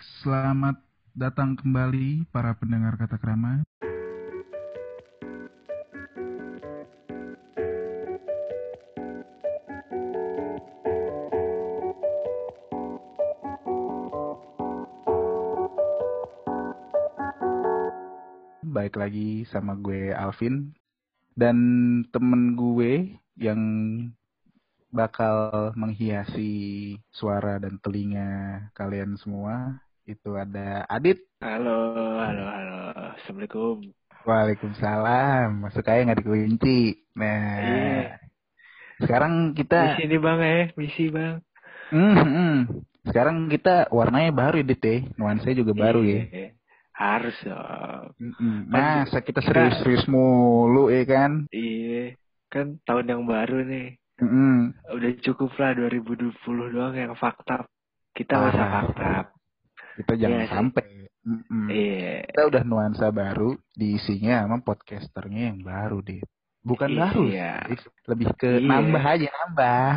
[0.00, 0.80] selamat
[1.12, 3.60] datang kembali para pendengar kata krama.
[18.64, 20.72] Baik lagi sama gue Alvin
[21.36, 21.56] dan
[22.08, 23.60] temen gue yang
[24.88, 29.76] bakal menghiasi suara dan telinga kalian semua
[30.10, 31.22] itu ada Adit.
[31.38, 32.78] Halo, halo, halo.
[33.14, 33.94] Assalamualaikum.
[34.26, 35.62] Waalaikumsalam.
[35.62, 37.06] Masuk aja nggak dikunci.
[37.14, 38.02] Nah, Iya.
[39.00, 41.38] sekarang Di kita, sini bang eh, misi bang.
[41.90, 42.54] Hmm, hmm.
[43.06, 44.96] sekarang kita warnanya baru ya, Dit ya.
[45.14, 46.20] Nuansanya juga baru ya.
[46.26, 46.48] Iya.
[46.92, 48.12] Harus dong.
[48.68, 51.48] Masa kita serius-serius mulu ya kan?
[51.48, 52.18] Iya.
[52.52, 53.96] Kan tahun yang baru nih.
[54.20, 54.76] Mm-mm.
[55.00, 56.36] Udah cukup lah 2020
[56.76, 57.64] doang yang fakta.
[58.12, 59.12] Kita masa fakta.
[60.00, 60.54] Kita jangan Iya sih.
[60.56, 60.86] sampai.
[61.20, 61.66] Mm-mm.
[61.68, 62.14] Iya.
[62.32, 66.24] Kita udah nuansa baru diisinya sama podcasternya yang baru deh.
[66.60, 67.00] Bukan Iya.
[67.04, 67.88] baru, sih.
[68.08, 68.64] lebih ke Iya.
[68.64, 69.90] nambah aja nambah.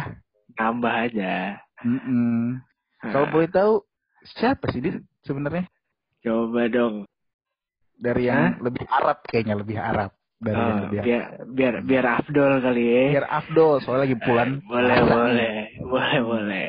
[0.53, 1.33] Tambah aja.
[1.81, 2.59] Mm-mm.
[3.02, 3.73] Kalau Nah, boleh tahu
[4.38, 5.67] siapa sih Dit sebenarnya?
[6.20, 7.03] coba dong.
[7.94, 12.53] Dari yang lebih Arab kayaknya lebih Arab dari yang Oh, lebih biar biar biar Afdol
[12.59, 13.05] kali ya.
[13.16, 14.52] biar Afdol soalnya lagi pulang.
[14.55, 16.67] Eh, boleh, boleh, boleh, boleh.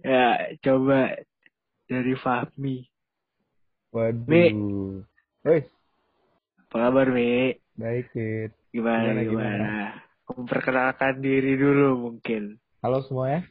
[0.00, 0.28] Ya,
[0.60, 1.12] coba
[1.90, 2.86] dari Fahmi.
[3.90, 4.22] Waduh.
[4.30, 4.54] Mi.
[5.42, 5.66] Hei,
[6.70, 7.58] Apa kabar, Mi?
[7.74, 8.54] baik, Dit.
[8.70, 9.70] Gimana, Gimana, gimana?
[10.30, 12.62] Memperkenalkan diri dulu mungkin.
[12.78, 13.42] Halo semuanya,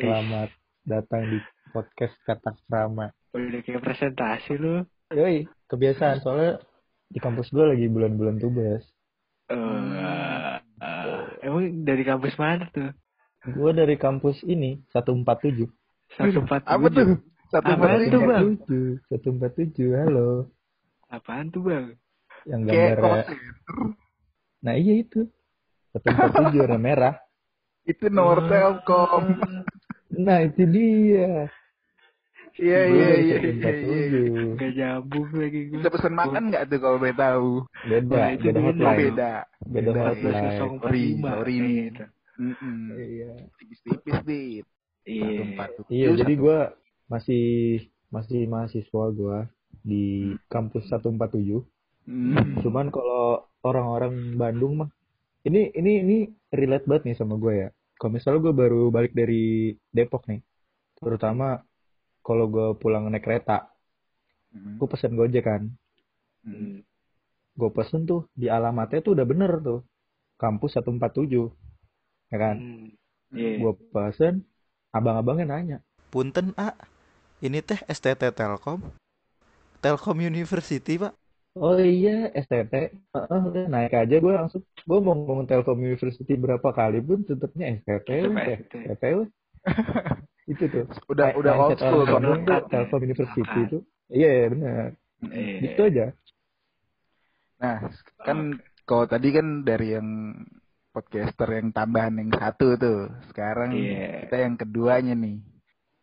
[0.00, 0.48] selamat
[0.88, 1.38] datang di
[1.76, 3.12] podcast Kata Krama.
[3.36, 4.88] udah kayak presentasi lu.
[5.12, 6.64] Yoi, kebiasaan soalnya
[7.12, 8.80] di kampus gue lagi bulan-bulan tugas.
[9.52, 12.88] Eh, eh, emang dari kampus mana tuh?
[13.44, 15.68] Gue dari kampus ini 147.
[16.16, 17.20] Satu empat Apa tuh?
[17.52, 18.18] Satu Apaan empat tiga.
[18.24, 18.48] Bang?
[19.12, 20.48] 147, halo.
[21.06, 21.92] Apaan tuh bang?
[22.48, 23.36] Yang center.
[24.64, 25.28] nah iya itu.
[25.92, 27.14] 147 warna merah.
[27.84, 29.36] Itu nomor Telkom.
[30.14, 31.52] Nah itu dia.
[32.52, 33.38] Iya iya dari iya iya.
[33.38, 34.52] iya.
[34.56, 34.56] 147.
[34.56, 35.76] Gak nyambung lagi gue.
[35.76, 37.50] Bisa pesan makan nggak tuh kalau boleh tahu?
[37.84, 38.98] Beda, Nah, itu beda hotline.
[38.98, 39.32] beda.
[39.62, 40.36] Beda Beda, hotline.
[40.40, 40.50] iya.
[40.58, 41.76] Sorry, sorry nih.
[41.84, 42.04] Gitu.
[42.32, 42.76] Mm-mm.
[42.94, 43.30] Iya.
[43.54, 44.64] Tipis-tipis dit.
[45.02, 45.42] Satu Iya.
[45.44, 46.58] empat tujuh, Iya, satu jadi gue
[47.10, 47.78] masih
[48.12, 49.38] masih mahasiswa gue
[49.82, 50.04] di
[50.52, 51.62] kampus 147.
[52.06, 52.58] Hmm.
[52.60, 54.90] Cuman kalau orang-orang Bandung mah
[55.42, 56.16] ini ini ini
[56.54, 57.68] relate banget nih sama gue ya.
[57.98, 60.42] Kalau misalnya gue baru balik dari Depok nih,
[60.98, 61.62] terutama
[62.22, 63.72] kalau gue pulang naik kereta,
[64.52, 64.76] Hmm.
[64.76, 65.64] gue pesen Gojek kan.
[66.44, 66.84] Hmm.
[67.56, 69.80] Gue pesen tuh di alamatnya tuh udah bener tuh.
[70.36, 71.48] Kampus 147.
[72.28, 72.56] Ya kan?
[72.60, 72.88] Hmm.
[73.32, 73.64] Iya.
[73.64, 74.44] Gue pesen,
[74.92, 75.78] abang-abangnya nanya.
[76.12, 76.76] Punten, A.
[77.42, 78.78] Ini teh STT Telkom.
[79.82, 81.10] Telkom University, Pak.
[81.58, 82.94] Oh iya, STT.
[82.94, 84.62] Heeh, udah naik aja gue langsung.
[84.86, 88.08] Gue mau ngomong Telkom University berapa kali pun tetapnya STT.
[88.70, 89.04] STT.
[90.46, 90.86] Itu tuh.
[91.10, 92.22] Udah udah old school kan.
[92.46, 92.62] Tuh.
[92.70, 93.78] Telkom University itu.
[94.06, 94.88] Iya, iya, benar.
[95.26, 95.54] Iya.
[95.66, 96.06] Gitu aja.
[97.58, 97.76] Nah,
[98.22, 98.38] kan
[98.86, 100.08] kalau tadi kan dari yang
[100.94, 103.10] podcaster yang tambahan yang satu tuh.
[103.34, 104.30] Sekarang Iya.
[104.30, 105.42] kita yang keduanya nih.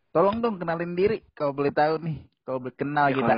[0.09, 2.17] Tolong dong kenalin diri kalau boleh tahu nih.
[2.41, 3.33] Kalau boleh kenal Ya, kita.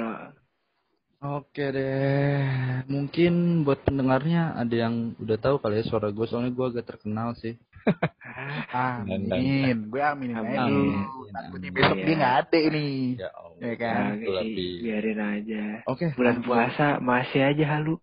[1.22, 2.42] Oke deh,
[2.90, 7.38] mungkin buat pendengarnya ada yang udah tahu kali ya suara gue, soalnya gue agak terkenal
[7.38, 7.62] sih.
[8.74, 9.86] Amin.
[9.86, 10.66] Gue aminin aja Amin.
[10.66, 11.30] dulu.
[11.30, 12.06] Takutnya besok Iya.
[12.10, 12.88] dia nggak ada ini.
[13.22, 13.60] Ya Allah.
[13.62, 13.94] Ya kan?
[14.18, 14.66] Nah, Pi.
[14.82, 15.64] biarin aja.
[15.86, 18.02] Oke, Bulan puasa masih aja halu.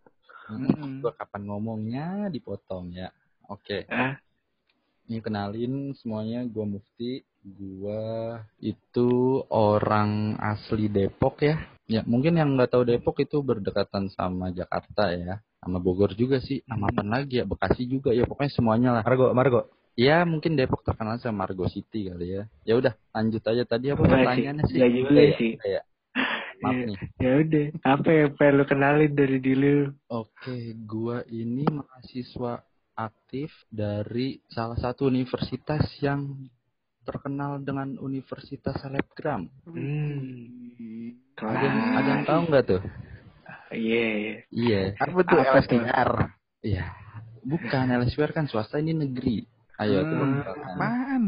[0.48, 1.02] Mm-mm.
[1.02, 3.10] gue kapan ngomongnya dipotong ya.
[3.50, 4.14] Oke, Ah,
[5.10, 7.26] ini kenalin semuanya, gue Mufti.
[7.56, 9.09] Gue itu
[9.48, 11.56] orang asli Depok ya.
[11.88, 15.41] Ya, mungkin yang nggak tahu Depok itu berdekatan sama Jakarta ya.
[15.64, 19.03] Sama Bogor juga sih, sama apa lagi ya, Bekasi juga ya, pokoknya semuanya lah.
[19.03, 19.60] Margo, Margo.
[19.98, 22.42] Ya mungkin Depok terkenal sama Margo City kali ya.
[22.62, 24.78] Ya udah lanjut aja tadi apa pertanyaannya sih?
[24.78, 25.34] enggak juga Udah ya?
[25.41, 25.53] sih.
[25.65, 25.83] Ya?
[26.59, 26.86] Maaf Iya.
[26.86, 26.97] nih.
[27.18, 27.66] ya udah.
[27.83, 29.91] Apa yang pengen lu kenalin dari diri lu?
[30.06, 30.56] Oke,
[30.86, 32.62] gua ini mahasiswa
[32.95, 36.47] aktif dari salah satu universitas yang
[37.09, 39.49] terkenal dengan Universitas Selebgram.
[39.65, 41.16] Hmm.
[41.41, 42.83] Ada yang, ada yang tahu nggak tuh?
[43.72, 44.05] Iya.
[44.13, 44.34] iya.
[44.53, 45.81] Iya, Apa tuh Apa tuh?
[45.81, 46.10] LSTR?
[46.60, 46.84] iya.
[47.49, 49.41] Bukan LSWR kan swasta ini negeri.
[49.78, 50.69] Ayo Hmm, misalkan.
[50.75, 51.22] Apaan?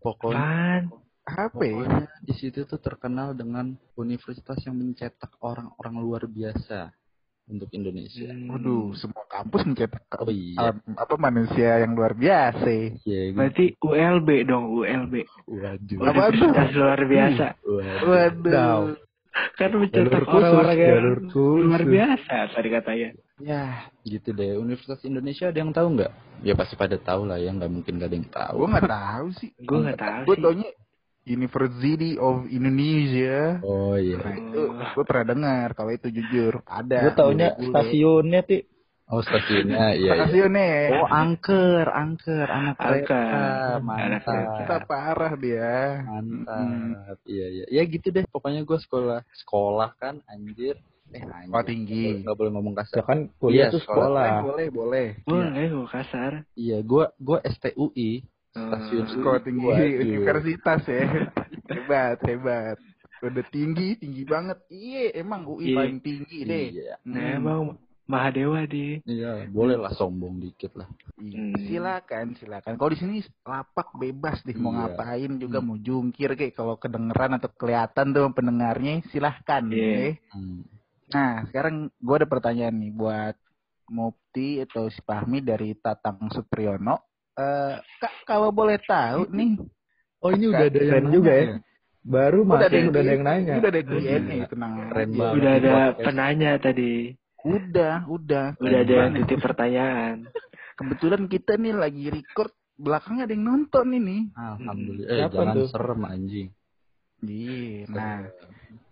[0.00, 0.82] Pokoknya Apaan?
[1.26, 1.74] Apa ya?
[1.74, 6.94] Pokoknya di situ tuh terkenal dengan universitas yang mencetak orang-orang luar biasa.
[7.46, 8.30] Untuk Indonesia.
[8.30, 8.50] Hmm.
[8.50, 10.74] Waduh, semua kampus mencetak Oh iya.
[10.74, 12.66] um, apa manusia yang luar biasa.
[13.06, 13.38] Iya, gitu.
[13.38, 15.14] Berarti ULB dong, ULB.
[15.46, 15.98] Waduh.
[16.02, 17.46] Universitas luar biasa.
[17.62, 18.06] Waduh.
[18.06, 18.82] Waduh.
[19.60, 20.96] Kan mencetak khusus, orang-orang yang
[21.68, 23.08] luar biasa tadi katanya.
[23.36, 24.56] Ya, gitu deh.
[24.56, 26.12] Universitas Indonesia ada yang tahu nggak?
[26.40, 28.64] Ya pasti pada tahu lah ya, nggak mungkin gak ada yang tahu.
[28.64, 29.50] Gue nggak tahu sih.
[29.60, 30.70] Gue nggak tahu Gue taunya
[31.26, 33.58] University of Indonesia.
[33.60, 34.16] Oh iya.
[34.22, 34.60] Nah itu
[34.94, 37.02] gue pernah dengar kalau itu jujur ada.
[37.02, 37.70] Gue taunya bule-bule.
[37.74, 38.58] stasiunnya ti.
[39.06, 40.02] Oh stasiunnya, iya.
[40.02, 40.12] iya.
[40.22, 40.70] Stasiunnya.
[40.98, 43.06] Oh angker, angker, anak Angker.
[43.06, 43.22] kereta,
[43.78, 44.32] kereta.
[44.58, 46.02] Kita mantap, parah dia.
[46.02, 47.18] mantap.
[47.22, 47.64] Iya iya.
[47.70, 48.24] Ya gitu deh.
[48.26, 50.78] Pokoknya gue sekolah, sekolah kan, anjir.
[51.14, 51.54] Eh anjir.
[51.54, 52.22] Oh tinggi.
[52.22, 53.02] Nggak boleh ngomong Ya kasar.
[53.06, 54.06] kan kuliah Iya, tuh sekolah.
[54.10, 54.30] sekolah.
[54.42, 55.06] Boleh boleh.
[55.22, 56.32] Boleh gue kasar.
[56.58, 58.10] Iya, gue gue STUI,
[58.56, 59.12] stasiun Hmm.
[59.12, 59.64] Sekolah tinggi
[60.00, 61.02] universitas ya.
[61.72, 62.76] hebat hebat.
[63.20, 64.58] Udah tinggi tinggi banget.
[64.66, 65.76] Iya emang UI Iya.
[65.76, 66.66] paling tinggi deh.
[66.72, 66.94] Iya.
[67.04, 67.38] Nah, Hmm.
[67.38, 67.60] emang
[68.06, 69.02] Mahadewa di.
[69.02, 70.86] Iya, boleh lah sombong dikit lah.
[71.18, 71.58] Iya, Hmm.
[71.58, 72.78] Silakan, silakan.
[72.78, 74.94] Kalau di sini lapak bebas deh mau Iya.
[74.94, 75.66] ngapain juga Hmm.
[75.66, 79.66] mau jungkir kayak kalau kedengeran atau kelihatan tuh pendengarnya silahkan.
[79.66, 79.90] Iya.
[80.06, 80.14] eh.
[80.30, 80.62] Hmm.
[81.10, 83.34] Nah sekarang gue ada pertanyaan nih buat
[83.86, 87.05] Mufti atau si Fahmi dari Tatang Supriyono.
[87.36, 89.60] Eh kak kalau boleh tahu nih,
[90.24, 91.46] Oh ini udah ada yang juga ya.
[92.06, 93.54] Baru udah masuk udah ada yang nanya.
[93.58, 95.18] Udah ada Q&A, tenang Keren aja.
[95.18, 95.34] banget.
[95.36, 96.92] Udah ada penanya tadi.
[97.46, 98.46] Udah, udah.
[98.58, 100.14] Udah ada yang titip pertanyaan.
[100.78, 104.18] Kebetulan kita nih lagi record belakangnya ada yang nonton ini.
[104.34, 105.06] Alhamdulillah.
[105.06, 105.68] Eh, Siapa jangan tuh?
[105.68, 106.48] serem anjing.
[107.16, 108.18] Iya, nah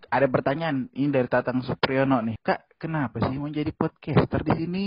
[0.09, 2.35] ada pertanyaan ini dari Tatang Supriyono nih.
[2.41, 4.85] Kak, kenapa sih mau jadi podcaster di sini?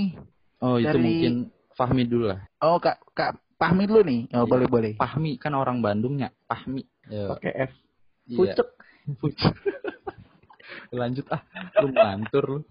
[0.59, 1.35] Oh, itu mungkin
[1.79, 2.43] Fahmi dulu lah.
[2.59, 4.21] Oh, Kak, Kak Fahmi dulu nih.
[4.39, 4.51] Oh, Iya.
[4.55, 4.93] boleh, boleh.
[4.95, 6.31] Fahmi kan orang Bandungnya.
[6.47, 6.87] Fahmi.
[7.11, 7.35] Ya.
[7.35, 7.73] Pakai F.
[8.31, 8.39] Iya.
[8.39, 8.69] Pucek.
[9.19, 9.55] Pucek.
[10.99, 11.43] Lanjut ah,
[11.83, 12.61] lu ngantur lu.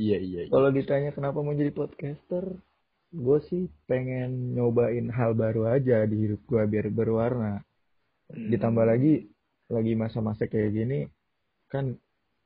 [0.00, 0.48] iya iya.
[0.48, 0.50] iya.
[0.50, 2.56] Kalau ditanya kenapa mau jadi podcaster,
[3.12, 7.60] gue sih pengen nyobain hal baru aja di hidup gue biar berwarna.
[8.30, 8.48] Hmm.
[8.50, 9.28] Ditambah lagi
[9.70, 11.06] lagi masa-masa kayak gini
[11.70, 11.94] kan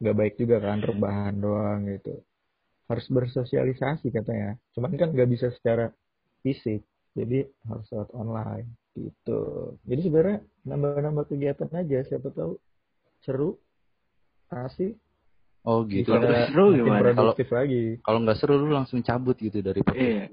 [0.02, 2.20] nggak baik juga kan rebahan doang gitu.
[2.84, 4.60] Harus bersosialisasi katanya.
[4.76, 5.88] Cuman kan nggak bisa secara
[6.40, 6.84] fisik,
[7.16, 9.40] jadi harus lewat online gitu.
[9.82, 12.60] Jadi sebenarnya nambah-nambah kegiatan aja, siapa tahu
[13.20, 13.56] seru,
[14.48, 15.00] asik,
[15.64, 16.12] Oh gitu.
[16.12, 17.16] Terus seru gimana?
[17.16, 17.96] produktif lagi.
[18.04, 20.04] Kalau nggak seru lu langsung cabut gitu dari podcast.
[20.04, 20.24] Iya.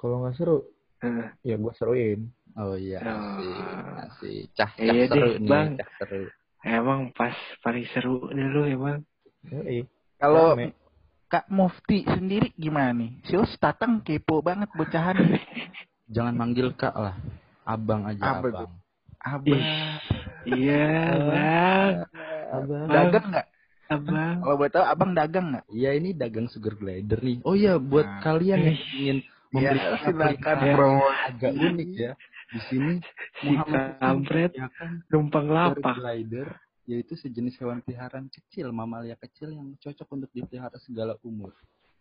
[0.00, 0.58] Kalau nggak seru,
[1.04, 1.28] Heeh.
[1.44, 2.20] ya gue seruin.
[2.56, 3.36] Oh iya, Oh.
[3.36, 3.60] asik,
[4.00, 4.42] asik.
[4.56, 5.68] Cah, cah Iya seru deh, nih, Bang.
[5.76, 6.22] cah seru.
[6.64, 9.04] Emang pas paling seru dulu emang.
[9.52, 9.84] Yoi.
[10.16, 10.56] Kalau.
[11.26, 13.10] Kak Mufti sendiri gimana nih?
[13.26, 15.18] Si Os Tatang kepo banget bocahan.
[16.14, 17.18] Jangan manggil Kak lah.
[17.66, 18.70] Abang aja Apa abang.
[19.18, 19.62] Abang.
[20.46, 20.86] Iya,
[21.18, 21.94] Bang.
[22.54, 22.86] Abang.
[22.86, 23.46] Dagang nggak?
[23.86, 24.34] Abang.
[24.38, 25.64] Kalau boleh tahu abang dagang nggak?
[25.68, 27.42] Iya ini dagang sugar glider nih.
[27.42, 28.22] Oh iya buat Nah.
[28.22, 29.18] kalian yang ingin
[29.50, 30.74] membeli Ya, silakan Ya.
[30.74, 30.90] bro.
[31.26, 32.12] agak unik ya.
[32.46, 32.94] Di sini
[33.42, 34.52] Si Muhammad kampret
[35.10, 35.94] numpang sugar lapak.
[35.98, 36.48] glider
[36.86, 41.52] yaitu sejenis hewan peliharaan kecil, mamalia kecil yang cocok untuk dipelihara segala umur.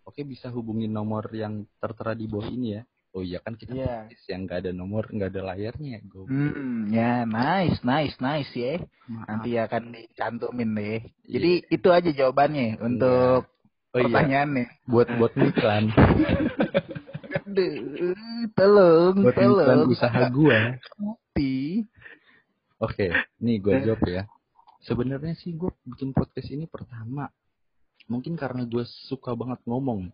[0.02, 2.84] Oke, bisa hubungi nomor yang tertera di bawah ini ya.
[3.12, 4.06] Oh iya kan kita Iya.
[4.06, 5.98] podcast yang nggak ada nomor, nggak ada layarnya.
[6.04, 6.28] Go.
[6.28, 8.76] Hmm, ya nice, nice, nice ya.
[9.08, 9.26] Maaf.
[9.26, 11.00] Nanti akan dicantumin deh.
[11.24, 13.48] Jadi itu aja jawabannya untuk
[13.96, 14.66] Oh iya, pertanyaannya.
[14.86, 15.88] buat buat iklan,
[18.54, 19.90] tolong, buat iklan tolong.
[19.90, 20.60] usaha gua.
[21.00, 21.88] Mufti.
[22.76, 23.08] Oke,
[23.40, 24.24] nih gue jawab ya.
[24.86, 27.26] Sebenarnya sih gue bikin podcast ini pertama,
[28.06, 30.14] mungkin karena gue suka banget ngomong.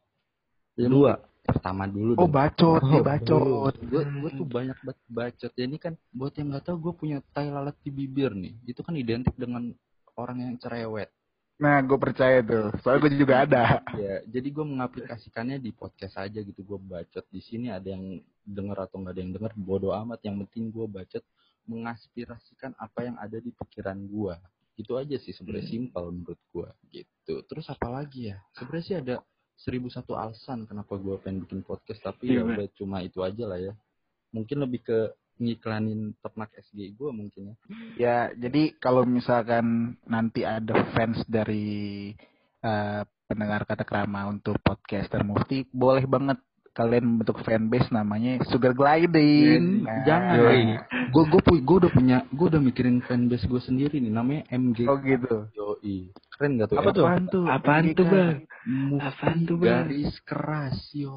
[0.80, 1.14] Ya, Dua.
[1.42, 2.32] Pertama dulu Oh dong.
[2.32, 3.74] bacot, Oh, bacot.
[3.82, 7.18] gue gue tuh banyak banget bacot ya ini kan buat yang nggak tahu gue punya
[7.34, 9.74] tai lalat di bibir nih itu kan identik dengan
[10.16, 11.10] orang yang cerewet
[11.58, 12.74] Nah, gue percaya tuh.
[12.82, 13.64] Soalnya gue juga ada.
[13.98, 18.78] ya jadi gue mengaplikasikannya di podcast aja gitu gue bacot di sini ada yang denger
[18.78, 21.26] atau nggak ada yang denger bodoh amat yang penting gue bacot
[21.66, 24.36] mengaspirasikan apa yang ada di pikiran gue
[24.80, 27.44] itu aja sih sebenarnya simpel menurut gue gitu.
[27.46, 28.38] Terus apa lagi ya?
[28.56, 29.16] Sebenarnya sih ada
[29.60, 33.44] seribu satu alasan kenapa gue pengen bikin podcast tapi ya Iya, udah cuma itu aja
[33.46, 33.74] lah ya.
[34.32, 35.00] Mungkin lebih ke
[35.42, 37.56] ngiklanin ternak SG gue mungkin ya.
[37.98, 42.14] Ya, jadi kalau misalkan nanti ada fans dari
[42.62, 46.38] eh, pendengar kata krama untuk podcaster Mufti, boleh banget
[46.72, 49.84] kalian bentuk fanbase namanya Sugar Gliding.
[49.84, 50.40] Nah, jangan
[51.12, 54.96] gue gue gue udah punya gue udah mikirin fanbase gue sendiri nih namanya MG Oh
[54.98, 55.52] gitu.
[55.52, 56.16] Yoi.
[56.32, 57.04] keren gak tuh Apa tuh?
[57.04, 57.44] Apaan tuh?
[57.46, 58.36] Apaan tuh, Bang?
[58.64, 59.68] Mufti Apaan tuh, Bang?
[59.84, 61.14] garis keras yo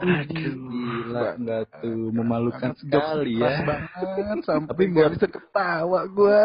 [0.00, 0.56] Aduh.
[0.64, 6.42] gila nggak tuh memalukan sekali keras ya banget sampai Tapi buat- bisa ketawa gua.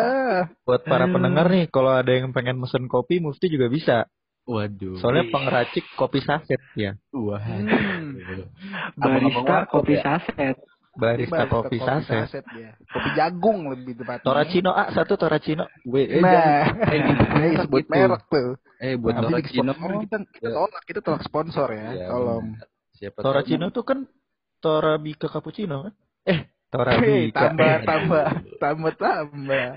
[0.61, 4.05] Buat para pendengar nih, kalau ada yang pengen mesen kopi, Mufti juga bisa.
[4.43, 4.97] Waduh.
[4.97, 6.97] Soalnya pengeracik kopi saset ya.
[7.11, 7.37] Wah.
[8.95, 10.01] Barista kopi ya?
[10.03, 10.57] saset.
[10.99, 12.43] Barista kopi saset.
[12.55, 12.71] ya.
[12.89, 14.25] Kopi jagung lebih tepatnya.
[14.25, 15.65] Toracino A satu Toracino.
[15.87, 18.59] Weh, eh, Nah, eh, sebut merek tuh.
[18.79, 19.71] Eh, buat Nah, Toracino.
[19.75, 21.87] kita kita tolak, kita tolak sponsor ya.
[21.95, 22.45] Iya, Tolong.
[22.99, 23.99] Siapa Toracino tuh kan
[24.59, 25.93] Torabika cappuccino kan?
[26.27, 27.39] Eh, Torabika.
[27.47, 28.25] tambah, tambah,
[28.59, 29.67] tambah, tambah.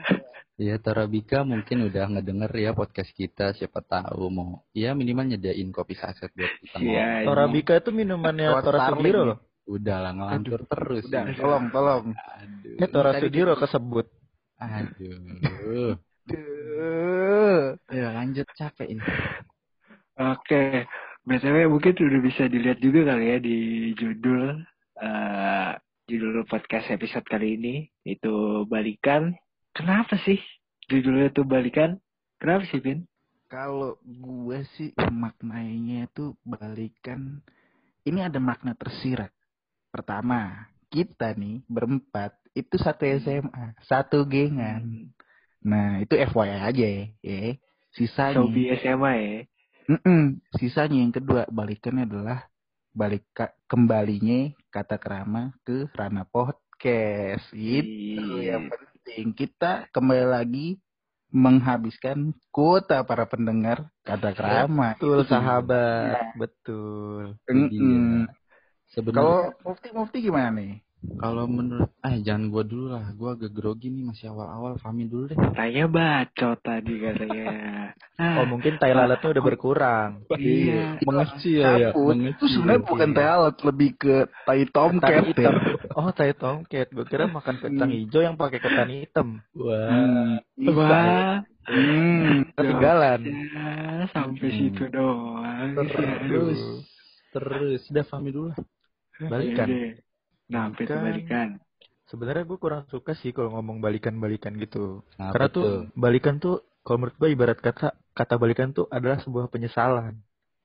[0.60, 5.96] Ya Torabika mungkin udah ngedenger ya podcast kita siapa tahu mau ya minimal nyediain kopi
[5.96, 7.24] saset buat kita Iya.
[7.24, 9.38] Torabika itu minumannya Tora Sudiro loh.
[9.64, 11.06] Udah lah ngelantur terus.
[11.08, 11.38] Udah, ini.
[11.38, 12.04] tolong, tolong.
[12.12, 12.76] Aduh.
[12.76, 14.06] Ini Tora Sudiro kesebut.
[14.60, 15.96] Aduh.
[16.28, 17.62] Duh.
[17.90, 19.04] Ayo lanjut capek ini.
[20.20, 20.86] Oke,
[21.24, 23.58] btw mungkin udah bisa dilihat juga kali ya di
[23.96, 24.60] judul
[25.02, 25.72] eh
[26.06, 29.32] judul podcast episode kali ini itu balikan.
[29.72, 30.38] Kenapa sih
[30.86, 31.96] judulnya tuh balikan?
[32.36, 33.08] Kenapa sih Vin?
[33.48, 37.40] Kalau gue sih maknanya itu balikan.
[38.02, 39.30] Ini ada makna tersirat.
[39.92, 45.12] Pertama, kita nih berempat itu satu SMA, satu gengan.
[45.62, 47.04] Nah, itu FYI aja ya.
[47.22, 47.56] ya.
[47.92, 49.38] Sisanya, Sobi SMA ya.
[49.82, 50.38] Mm-mm.
[50.56, 52.46] sisanya yang kedua balikannya adalah
[52.94, 57.50] balik ka- kembalinya kata kerama ke ranah podcast.
[57.52, 58.56] Itu Iya.
[58.56, 58.91] yang penting.
[59.10, 60.66] Kita kembali lagi
[61.32, 64.94] menghabiskan kuota para pendengar kata kerama.
[65.00, 67.22] Betul Itu sahabat, betul.
[67.48, 68.28] Mm-mm.
[68.92, 70.84] Sebenarnya Kalau mufti mufti gimana nih?
[71.18, 73.10] Kalau menurut ah jangan gua dulu lah.
[73.18, 75.38] Gua agak grogi nih masih awal-awal Fami dulu deh.
[75.38, 77.46] Katanya bacot tadi katanya.
[78.22, 80.10] Oh mungkin tai lalatnya udah berkurang.
[80.38, 80.94] iya.
[81.02, 81.90] Mengecil ya.
[81.90, 82.14] Cabut.
[82.14, 84.14] Itu sebenarnya bukan tealet, lebih ke
[84.46, 85.50] tai tomcat ya.
[85.98, 86.86] Oh tai tomcat.
[86.94, 89.28] Gue kira makan kentang hijau yang pakai ketan hitam.
[89.58, 89.90] Wah.
[89.90, 90.38] Hmm.
[90.70, 91.42] Wah.
[91.66, 92.46] Hmm.
[92.56, 93.20] Ketinggalan.
[93.26, 94.56] Ya, sampai Hmm.
[94.70, 95.74] situ doang.
[95.82, 96.60] Terus
[97.34, 98.58] terus udah Fami dulu lah.
[99.26, 99.66] Balikan.
[100.48, 101.06] Nah, sampai itu Balikan.
[101.06, 101.48] balikan.
[102.04, 105.00] Sebenarnya gue kurang suka sih kalau ngomong balikan-balikan gitu.
[105.16, 109.48] Nah, Karena tuh balikan tuh kalau menurut gue ibarat kata kata balikan tuh adalah sebuah
[109.48, 110.20] penyesalan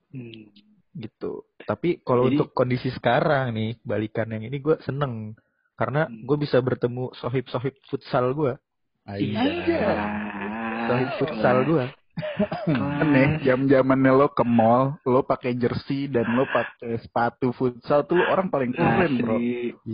[0.08, 0.44] Hmm.
[0.92, 1.46] gitu.
[1.62, 5.36] Tapi kalau Jadi- untuk kondisi sekarang nih balikan yang ini gue seneng
[5.72, 6.26] karena Hmm.
[6.26, 8.52] gue bisa bertemu sohib-sohib futsal gue,
[9.06, 9.40] Iya.
[10.84, 11.84] sohib futsal gue.
[12.68, 18.50] Aneh, jam-zamannya lo ke mall, lo pakai jersey dan lo pakai sepatu futsal tuh orang
[18.50, 19.36] paling keren, Bro.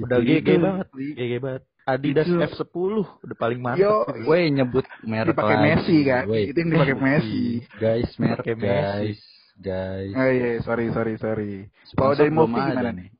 [0.04, 1.62] Udah GG banget, GG banget.
[1.84, 2.92] Adidas Itu- F10
[3.28, 4.24] udah paling Yo, mantap.
[4.24, 5.64] Woi nyebut merek dipakai lagi.
[5.68, 6.22] Messi kan?
[6.24, 6.42] Woi.
[6.48, 7.42] Itu yang dipakai Messi.
[7.76, 8.72] Guys, merek Pakai Messi.
[8.72, 9.20] guys.
[9.54, 10.12] Guys.
[10.16, 11.52] Oh iya, sorry, sorry, sorry.
[11.94, 13.10] Kalau dari ada gimana nih?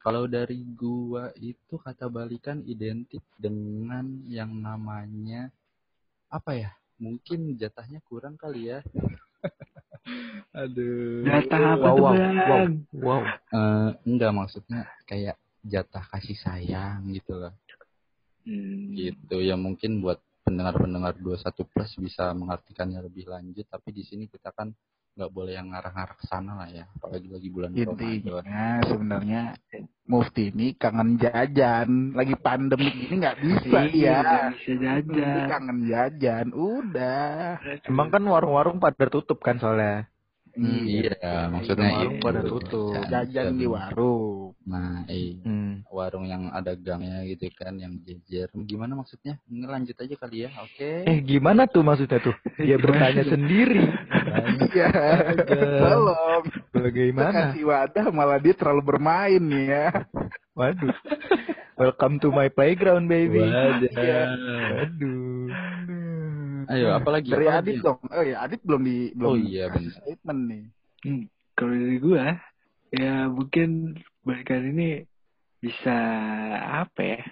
[0.00, 5.52] Kalau dari gua itu kata balikan identik dengan yang namanya
[6.32, 6.70] apa ya?
[6.96, 8.80] Mungkin jatahnya kurang kali ya.
[10.62, 11.26] Aduh.
[11.26, 12.34] Data apa Wow, tuh, wow, Bang?
[12.38, 12.64] wow.
[12.96, 13.22] Wow.
[13.26, 15.36] Eh, enggak maksudnya kayak
[15.66, 17.52] jatah kasih sayang gitu loh.
[18.46, 18.94] Hmm.
[18.94, 24.54] Gitu ya mungkin buat pendengar-pendengar 21 plus bisa mengartikannya lebih lanjut tapi di sini kita
[24.54, 24.70] kan
[25.16, 27.88] nggak boleh yang ngarah-ngarah ke sana lah ya apalagi lagi bulan Ramadan.
[27.88, 29.42] Intinya sebenarnya
[30.06, 32.14] Mufti ini kangen jajan.
[32.14, 35.46] Lagi pandemi ini nggak bisa Iya, nggak bisa jajan.
[35.50, 36.46] kangen jajan.
[36.54, 37.58] Udah.
[37.82, 40.06] Emang kan warung-warung pada tutup kan soalnya.
[40.56, 42.24] Hmm, iya, maksudnya warung itu.
[42.24, 42.96] pada tutup.
[43.12, 44.56] Jajan di warung.
[44.64, 45.36] Nah, iya.
[45.44, 45.84] Hmm.
[45.92, 50.50] warung yang ada gangnya gitu kan yang jejer gimana maksudnya ini lanjut aja kali ya
[50.58, 52.34] oke Eh gimana tuh maksudnya tuh?
[52.58, 53.84] Dia bertanya sendiri.
[54.72, 54.88] Iya.
[55.84, 56.42] Tolong.
[56.72, 57.52] Bagaimana?
[57.52, 59.86] Kasih wadah malah dia terlalu bermain nih ya.
[60.56, 60.96] Waduh.
[61.76, 63.44] Welcome to my playground baby.
[63.44, 63.92] Wadah.
[63.92, 64.22] Iya.
[64.88, 65.35] Aduh.
[66.68, 67.60] Ayo apalagi Dari apalagi?
[67.62, 68.00] Adit dong.
[68.10, 69.98] Oh ya, Adit belum di belum Oh iya, kasih benar.
[70.02, 70.64] statement nih.
[71.06, 71.22] Hmm,
[71.54, 72.24] kalau dari gua
[72.90, 73.68] ya mungkin
[74.22, 74.88] balikan ini
[75.58, 75.96] bisa
[76.84, 77.22] apa ya?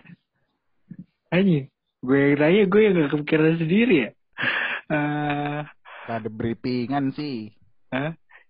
[1.31, 1.67] Anjing,
[1.99, 4.11] gue yang nanya gue yang gak kepikiran sendiri ya.
[4.85, 5.61] Eh,
[6.05, 7.50] Gak ada briefingan sih.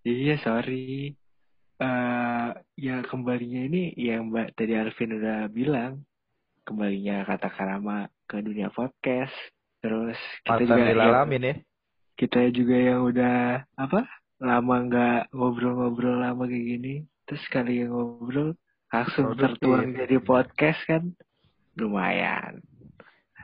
[0.05, 1.15] iya sorry.
[1.75, 6.05] Eh, ya kembalinya ini yang Mbak tadi Alvin udah bilang
[6.65, 9.33] kembalinya kata Karama ke dunia podcast.
[9.85, 11.55] Terus kita juga yang, ya.
[12.17, 13.37] kita juga yang udah
[13.77, 14.01] apa
[14.41, 18.57] lama nggak ngobrol-ngobrol lama kayak gini terus sekali yang ngobrol
[18.89, 19.61] langsung Produktif.
[19.61, 21.03] tertuang jadi podcast kan
[21.75, 22.65] lumayan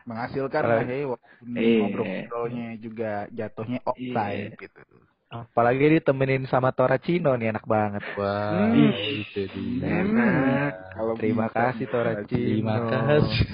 [0.02, 1.76] Menghasilkan lah hei walaupun Iya.
[1.78, 4.80] ngobrol-ngobrolnya juga jatuhnya offside gitu.
[5.28, 8.02] Apalagi ditemenin sama Toracino nih enak banget.
[8.16, 8.90] wah Hmm.
[8.90, 12.26] itu dia enak Kalau Terima kasih Toracino.
[12.26, 13.47] terima kasih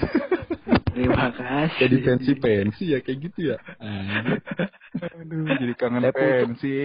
[0.97, 1.77] Terima kasih.
[1.77, 3.57] Jadi pensi-pensi ya kayak gitu ya.
[5.13, 6.75] Aduh, jadi kangen Teh pensi.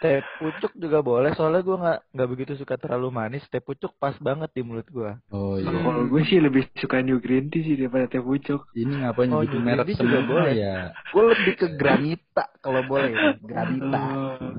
[0.00, 3.44] Teh pucuk juga boleh soalnya gue nggak nggak begitu suka terlalu manis.
[3.50, 5.12] Teh pucuk pas banget di mulut gue.
[5.28, 5.68] Oh iya.
[5.68, 8.64] Kalau gue sih lebih suka New Green Tea sih daripada teh pucuk.
[8.72, 10.52] Ini ngapain Oh, nyebutin New merek juga semua boleh.
[10.56, 10.76] ya?
[11.12, 13.12] Gue lebih ke granita kalau boleh.
[13.44, 14.02] Granita.
[14.08, 14.52] Oh,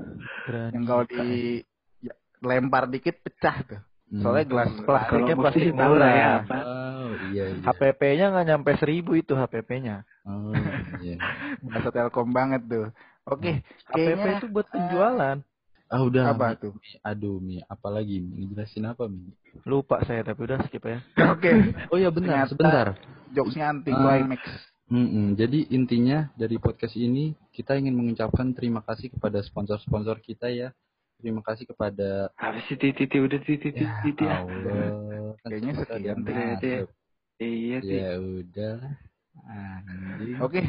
[0.70, 1.26] Yang kalau di
[1.98, 3.80] ya, lempar dikit pecah tuh.
[4.12, 4.20] Hmm.
[4.20, 6.12] Soalnya gelas kalau plastiknya plastik lah ya murah.
[6.38, 6.56] apa.
[6.60, 7.64] Oh iya iya.
[7.64, 10.04] HPP-nya nggak nyampe seribu itu HPP-nya.
[10.22, 10.52] Oh
[11.00, 11.16] iya.
[11.64, 12.92] Bahasa Telkom banget tuh.
[13.24, 15.40] Oke, HPP kayaknya itu buat penjualan.
[15.88, 16.28] Ah udah.
[16.28, 16.72] apa tuh?
[17.00, 18.44] Aduh Mi, apalagi Mi?
[18.44, 19.32] Ngejelasin apa Mi?
[19.62, 21.00] Lupa saya tapi udah skip ya.
[21.32, 21.52] Oke,
[21.88, 22.86] Oh ya benar, Ternyata- sebentar.
[23.30, 23.96] jokesnya anti Ah.
[23.96, 24.40] climax.
[24.88, 25.32] Mm-mm.
[25.34, 30.68] Jadi intinya dari podcast ini kita ingin mengucapkan terima kasih kepada sponsor-sponsor kita ya.
[31.22, 34.24] Terima kasih kepada Apa sih titi titi udah titi titi ya titi.
[34.26, 35.38] Allah.
[35.38, 36.88] Kan Kayaknya sekian masuk.
[37.38, 37.98] Iya sih.
[38.02, 38.76] Ya udah.
[39.46, 40.38] Anjing.
[40.42, 40.62] Oke.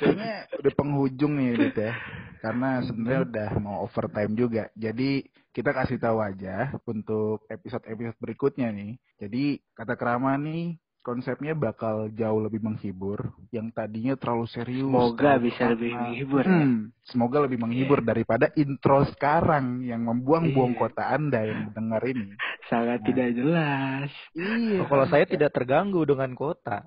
[0.00, 1.92] Kayaknya udah penghujung nih Dit ya.
[2.40, 4.64] Karena sebenarnya udah mau overtime juga.
[4.72, 8.96] Jadi kita kasih tahu aja untuk episode-episode berikutnya nih.
[9.20, 9.44] Jadi
[9.76, 13.32] kata kerama nih konsepnya bakal jauh lebih menghibur.
[13.48, 14.84] Yang tadinya terlalu serius.
[14.84, 16.52] Semoga terlalu bisa lebih menghibur ya.
[16.60, 20.80] Hmm, semoga lebih menghibur daripada intro sekarang yang membuang-buang Iya.
[20.80, 22.36] kota Anda yang mendengar ini.
[22.66, 23.06] Sangat Nah.
[23.06, 24.10] tidak jelas.
[24.32, 24.78] Iya.
[24.80, 26.84] Oh, kalau saya tidak terganggu dengan kota.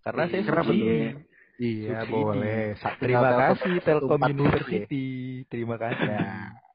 [0.00, 0.84] Karena saya Kenapa subsidi.
[0.84, 1.10] Iya.
[1.54, 2.12] Iya, Subsidi.
[2.12, 2.62] boleh.
[2.76, 4.34] Sa- Terima kasih Telkom 147 ya.
[4.34, 5.06] University.
[5.46, 6.08] Terima kasih.
[6.10, 6.28] Ya,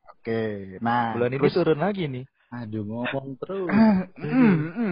[0.10, 0.42] oke.
[0.80, 2.26] Nah, Bulan ini terus- turun lagi nih.
[2.50, 3.70] Aduh ngomong terus.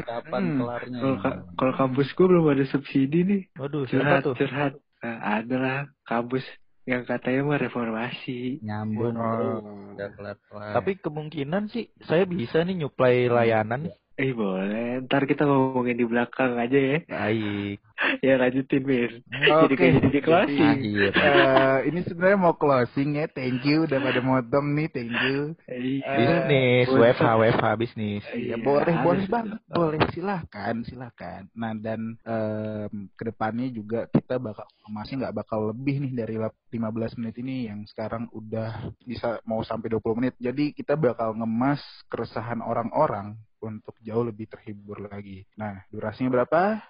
[0.06, 1.00] Kapan kelarnya?
[1.02, 3.42] Kalau ka- kalau kampus gue belum ada subsidi nih.
[3.58, 4.36] Waduh, Curhat, tuh?
[4.38, 4.78] curhat.
[5.02, 6.46] Nah, ada lah kampus
[6.86, 8.62] yang katanya mah reformasi.
[8.62, 9.26] nyambung Oh.
[9.34, 9.62] terus.
[9.98, 10.72] Udah kelar-kelar.
[10.78, 13.90] Tapi kemungkinan sih saya bisa nih nyuplai layanan.
[14.18, 16.98] Eh boleh, ntar kita ngomongin di belakang aja ya.
[17.06, 17.78] Baik.
[18.22, 19.26] Ya lanjutin Mir.
[19.26, 19.42] Oke.
[19.66, 20.78] Jadi kayak jadi closing.
[21.10, 23.26] Eh, ini sebenarnya mau closing ya.
[23.26, 24.86] Thank you udah pada motong nih.
[24.94, 25.58] Thank you.
[25.66, 26.14] Iya.
[26.46, 28.22] Bisnis, WFH, WFH bisnis.
[28.30, 29.34] Ya Iya, boleh, harus boleh dong.
[29.34, 31.42] banget, boleh silahkan, silahkan.
[31.58, 36.67] Nah dan em, ke depannya juga kita bakal masih nggak bakal lebih nih dari lap-
[36.68, 40.34] 15 menit ini yang sekarang udah bisa mau sampai 20 menit.
[40.36, 41.80] Jadi kita bakal ngemas
[42.12, 45.48] keresahan orang-orang untuk jauh lebih terhibur lagi.
[45.56, 46.84] Nah durasinya berapa?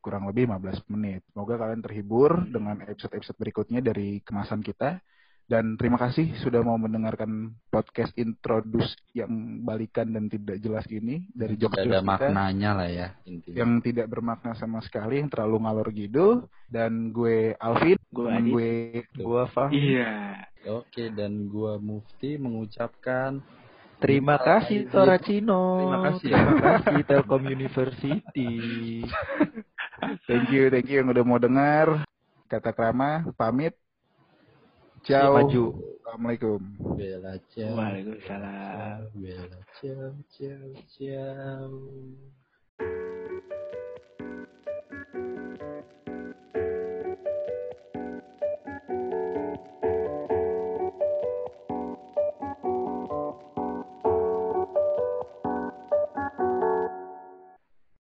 [0.00, 1.20] Kurang lebih 15 menit.
[1.30, 4.98] Semoga kalian terhibur dengan episode-episode berikutnya dari kemasan kita.
[5.50, 11.58] Dan terima kasih sudah mau mendengarkan podcast introduce yang balikan dan tidak jelas ini dari
[11.58, 13.56] Tidak jokes ada kita maknanya lah ya intinya.
[13.58, 16.26] yang tidak bermakna sama sekali, yang terlalu ngalor gitu.
[16.70, 18.50] Dan gue Alvin, Gue Adi.
[18.54, 18.70] gue
[19.18, 19.74] Gua Fahmi.
[19.74, 20.38] Iya.
[20.70, 23.42] Oke dan gua Mufti mengucapkan
[24.00, 25.82] Terima kasih Toracino.
[25.82, 26.30] Terima kasih.
[26.32, 28.48] Terima kasih Telkom University.
[30.30, 32.06] thank you, thank you yang udah mau dengar.
[32.48, 33.76] Kata krama, pamit.
[35.02, 35.32] Ciao.
[35.40, 35.64] Maju.
[36.00, 36.60] Assalamualaikum.
[36.98, 37.76] Bella ciao.
[37.78, 38.98] Waalaikumsalam.
[39.16, 41.72] Bella ciao ciao ciao.